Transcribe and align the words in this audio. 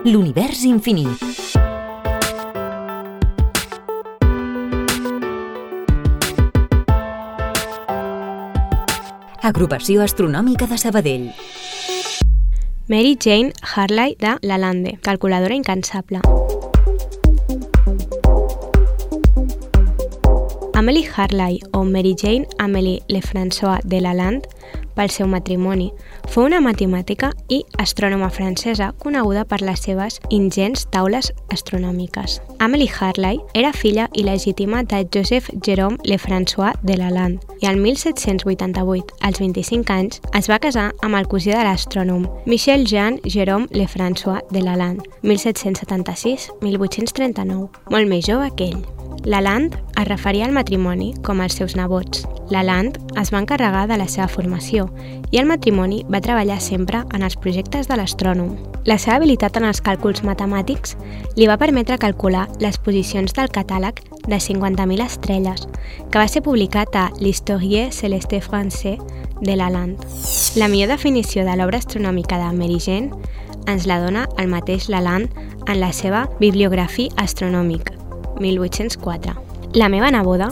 L'univers 0.00 0.62
infinit. 0.64 1.20
Agrupació 9.44 10.00
Astronòmica 10.00 10.64
de 10.70 10.78
Sabadell. 10.80 11.26
Mary 12.88 13.18
Jane 13.20 13.52
Harley 13.60 14.16
de 14.16 14.38
Lalande, 14.40 14.96
calculadora 15.02 15.54
incansable. 15.54 16.22
Amélie 20.72 21.10
Harley 21.14 21.60
o 21.72 21.84
Mary 21.84 22.16
Jane 22.16 22.48
Amélie 22.56 23.02
Lefrançois 23.06 23.80
de 23.84 24.00
Lalande 24.00 24.48
pel 25.00 25.08
seu 25.08 25.24
matrimoni. 25.26 25.94
Fou 26.28 26.44
una 26.44 26.60
matemàtica 26.60 27.32
i 27.48 27.64
astrònoma 27.80 28.28
francesa 28.30 28.92
coneguda 29.00 29.46
per 29.48 29.62
les 29.64 29.80
seves 29.86 30.20
ingents 30.28 30.84
taules 30.92 31.32
astronòmiques. 31.54 32.40
Amélie 32.60 32.92
Harley 32.92 33.40
era 33.54 33.72
filla 33.72 34.10
il·legítima 34.12 34.84
de 34.84 35.08
Joseph 35.08 35.48
Jérôme 35.64 35.96
Lefrançois 36.04 36.76
de 36.84 36.96
Lalande 37.00 37.40
i 37.62 37.66
el 37.66 37.76
1788, 37.80 39.14
als 39.24 39.40
25 39.40 39.92
anys, 39.92 40.20
es 40.36 40.48
va 40.52 40.60
casar 40.60 40.92
amb 41.00 41.16
el 41.16 41.26
cosí 41.32 41.50
de 41.50 41.64
l'astrònom 41.64 42.28
Michel 42.44 42.84
Jean 42.84 43.16
Jérôme 43.24 43.66
Lefrançois 43.72 44.44
de 44.52 44.60
Lalande, 44.60 45.08
1776-1839, 45.24 47.68
molt 47.88 48.08
més 48.08 48.26
jove 48.28 48.52
que 48.56 48.64
ell. 48.74 48.99
Lalande 49.24 49.76
es 50.00 50.08
referia 50.08 50.46
al 50.46 50.52
matrimoni 50.52 51.12
com 51.22 51.40
als 51.40 51.54
seus 51.54 51.76
nebots. 51.76 52.24
Lalande 52.50 53.00
es 53.20 53.30
va 53.32 53.40
encarregar 53.42 53.86
de 53.86 53.98
la 54.00 54.08
seva 54.08 54.28
formació 54.28 54.88
i 55.30 55.38
el 55.38 55.46
matrimoni 55.46 56.04
va 56.10 56.22
treballar 56.24 56.60
sempre 56.60 57.04
en 57.14 57.22
els 57.22 57.36
projectes 57.36 57.86
de 57.86 57.98
l'astrònom. 58.00 58.56
La 58.88 58.96
seva 58.98 59.18
habilitat 59.18 59.58
en 59.60 59.68
els 59.68 59.82
càlculs 59.84 60.24
matemàtics 60.24 60.96
li 61.36 61.46
va 61.46 61.58
permetre 61.60 62.00
calcular 62.00 62.48
les 62.64 62.78
posicions 62.80 63.36
del 63.36 63.52
catàleg 63.52 64.00
de 64.26 64.38
50.000 64.40 65.04
estrelles, 65.04 65.68
que 66.10 66.18
va 66.18 66.28
ser 66.28 66.42
publicat 66.42 66.96
a 66.96 67.10
l'Histoire 67.20 67.90
Céleste 67.92 68.40
Français 68.40 68.98
de 69.40 69.56
Lalande. 69.56 70.00
La 70.56 70.68
millor 70.68 70.88
definició 70.88 71.44
de 71.44 71.56
l'obra 71.56 71.78
astronòmica 71.78 72.40
de 72.40 72.50
Merigen 72.56 73.12
ens 73.68 73.86
la 73.86 74.00
dona 74.00 74.26
el 74.38 74.48
mateix 74.48 74.88
Lalande 74.88 75.30
en 75.66 75.80
la 75.80 75.92
seva 75.92 76.28
Bibliografia 76.40 77.12
astronòmica, 77.16 77.89
1804. 78.40 79.36
La 79.74 79.88
meva 79.88 80.10
neboda 80.10 80.50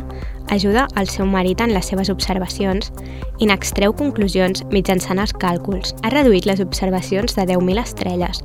ajuda 0.48 0.86
el 0.97 1.08
seu 1.08 1.27
marit 1.27 1.61
en 1.61 1.72
les 1.75 1.89
seves 1.91 2.08
observacions 2.12 2.92
i 3.39 3.48
n'extreu 3.48 3.92
conclusions 3.97 4.64
mitjançant 4.72 5.19
els 5.19 5.34
càlculs. 5.34 5.95
Ha 6.03 6.12
reduït 6.14 6.47
les 6.47 6.62
observacions 6.64 7.34
de 7.36 7.47
10.000 7.50 7.83
estrelles 7.83 8.42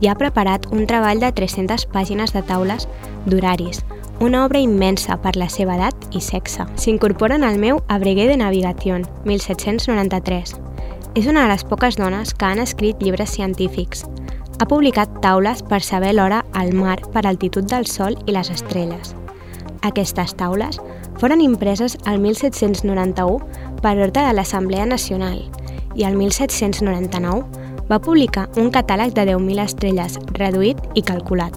i 0.00 0.08
ha 0.08 0.16
preparat 0.18 0.66
un 0.72 0.86
treball 0.88 1.20
de 1.20 1.30
300 1.32 1.86
pàgines 1.92 2.32
de 2.34 2.42
taules 2.48 2.88
d'horaris, 3.26 3.84
una 4.20 4.44
obra 4.44 4.60
immensa 4.62 5.16
per 5.20 5.34
la 5.36 5.48
seva 5.50 5.76
edat 5.78 6.08
i 6.14 6.20
sexe. 6.22 6.66
S'incorporen 6.80 7.44
al 7.44 7.58
meu 7.58 7.82
Abregué 7.88 8.28
de 8.28 8.38
Navigación, 8.40 9.08
1793. 9.24 10.56
És 11.14 11.26
una 11.30 11.44
de 11.44 11.52
les 11.52 11.64
poques 11.64 11.96
dones 11.96 12.34
que 12.34 12.46
han 12.46 12.58
escrit 12.58 13.02
llibres 13.02 13.30
científics. 13.30 14.04
Ha 14.54 14.66
publicat 14.70 15.10
taules 15.20 15.64
per 15.66 15.80
saber 15.82 16.12
l'hora 16.14 16.44
al 16.54 16.72
mar 16.78 17.00
per 17.12 17.24
altitud 17.26 17.66
del 17.66 17.88
Sol 17.90 18.14
i 18.26 18.34
les 18.36 18.50
estrelles. 18.52 19.14
Aquestes 19.82 20.36
taules 20.38 20.78
foren 21.18 21.42
impreses 21.42 21.98
el 22.06 22.20
1791 22.22 23.40
per 23.82 23.96
ordre 23.98 24.22
de 24.22 24.32
l'Assemblea 24.32 24.86
Nacional 24.86 25.42
i 25.98 26.06
el 26.06 26.14
1799 26.16 27.63
va 27.90 28.00
publicar 28.00 28.48
un 28.60 28.70
catàleg 28.74 29.12
de 29.14 29.26
10.000 29.30 29.64
estrelles 29.64 30.18
reduït 30.38 30.80
i 30.94 31.02
calculat. 31.02 31.56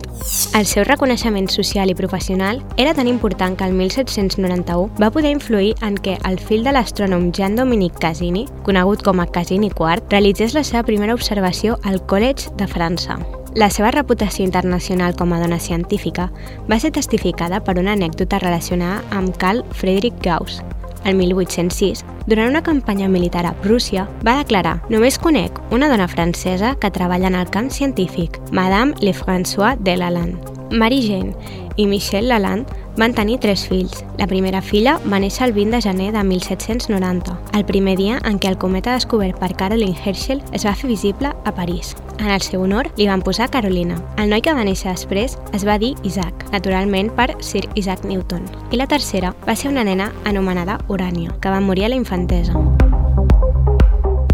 El 0.58 0.66
seu 0.66 0.86
reconeixement 0.88 1.50
social 1.52 1.92
i 1.92 1.96
professional 1.96 2.62
era 2.78 2.94
tan 2.94 3.08
important 3.08 3.58
que 3.58 3.66
el 3.66 3.74
1791 3.74 4.90
va 5.02 5.12
poder 5.12 5.32
influir 5.36 5.74
en 5.82 5.96
què 5.96 6.18
el 6.28 6.40
fill 6.40 6.64
de 6.68 6.76
l'astrònom 6.76 7.32
Jean-Dominique 7.32 8.02
Cassini, 8.02 8.48
conegut 8.64 9.04
com 9.04 9.20
a 9.20 9.28
Cassini 9.28 9.72
IV, 9.72 10.08
realitzés 10.10 10.56
la 10.58 10.64
seva 10.64 10.84
primera 10.84 11.16
observació 11.16 11.78
al 11.84 12.02
College 12.06 12.52
de 12.58 12.68
França. 12.68 13.20
La 13.58 13.72
seva 13.74 13.90
reputació 13.90 14.46
internacional 14.46 15.16
com 15.18 15.32
a 15.34 15.40
dona 15.42 15.58
científica 15.58 16.28
va 16.70 16.78
ser 16.78 16.92
testificada 16.94 17.64
per 17.66 17.80
una 17.82 17.96
anècdota 17.98 18.38
relacionada 18.44 19.02
amb 19.10 19.34
Carl 19.42 19.64
Friedrich 19.74 20.22
Gauss. 20.22 20.62
El 21.08 21.16
1806, 21.16 22.04
durant 22.28 22.50
una 22.52 22.62
campanya 22.62 23.08
militar 23.08 23.46
a 23.48 23.54
Prússia, 23.64 24.10
va 24.28 24.36
declarar 24.42 24.82
«Només 24.92 25.16
conec 25.24 25.62
una 25.72 25.88
dona 25.88 26.10
francesa 26.12 26.76
que 26.76 26.92
treballa 26.92 27.32
en 27.32 27.40
el 27.40 27.50
camp 27.50 27.72
científic, 27.72 28.42
Madame 28.52 28.94
Lefrançois 29.00 29.80
de 29.80 29.96
Lalande». 30.04 30.57
Marie 30.72 31.02
Jeanne 31.02 31.34
i 31.78 31.86
Michel 31.86 32.28
Lalande 32.28 32.74
van 32.98 33.14
tenir 33.14 33.40
tres 33.40 33.68
fills. 33.68 34.04
La 34.18 34.28
primera 34.28 34.62
filla 34.62 34.98
va 35.06 35.20
néixer 35.22 35.46
el 35.46 35.54
20 35.54 35.78
de 35.78 35.82
gener 35.82 36.12
de 36.12 36.24
1790, 36.24 37.38
el 37.54 37.66
primer 37.66 37.96
dia 37.98 38.18
en 38.26 38.40
què 38.42 38.50
el 38.50 38.58
cometa 38.58 38.96
descobert 38.98 39.38
per 39.40 39.54
Caroline 39.56 39.96
Herschel 39.96 40.42
es 40.52 40.66
va 40.66 40.74
fer 40.76 40.90
visible 40.90 41.32
a 41.46 41.54
París. 41.54 41.96
En 42.18 42.32
el 42.34 42.42
seu 42.42 42.64
honor 42.66 42.90
li 42.98 43.08
van 43.08 43.22
posar 43.22 43.52
Carolina. 43.54 44.02
El 44.18 44.34
noi 44.34 44.42
que 44.42 44.54
va 44.58 44.66
néixer 44.66 44.92
després 44.92 45.38
es 45.54 45.66
va 45.68 45.78
dir 45.78 45.94
Isaac, 46.04 46.48
naturalment 46.52 47.14
per 47.14 47.30
Sir 47.40 47.68
Isaac 47.76 48.04
Newton. 48.04 48.50
I 48.72 48.82
la 48.82 48.90
tercera 48.90 49.36
va 49.48 49.56
ser 49.56 49.70
una 49.72 49.86
nena 49.86 50.12
anomenada 50.26 50.80
Urania, 50.90 51.36
que 51.42 51.54
va 51.54 51.62
morir 51.62 51.86
a 51.86 51.90
la 51.94 52.02
infantesa. 52.02 52.58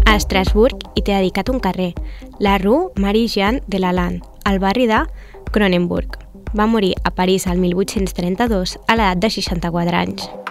A 0.04 0.16
Estrasburg 0.16 0.78
hi 0.94 1.02
té 1.02 1.12
dedicat 1.12 1.50
un 1.50 1.60
carrer, 1.60 1.92
la 2.38 2.56
Rue 2.58 2.92
Marie-Jeanne 2.96 3.64
de 3.66 3.80
Lalande, 3.80 4.22
al 4.44 4.60
barri 4.60 4.86
de 4.86 5.04
Cronenburg. 5.50 6.23
Va 6.54 6.66
morir 6.66 6.94
a 7.02 7.10
París 7.10 7.46
el 7.46 7.58
1832 7.58 8.78
a 8.86 8.96
l'edat 8.98 9.22
de 9.22 9.30
64 9.30 9.96
anys. 9.96 10.43